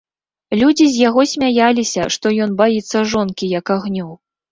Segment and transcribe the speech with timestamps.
[0.59, 4.09] Людзі з яго смяяліся, што ён баіцца жонкі, як агню.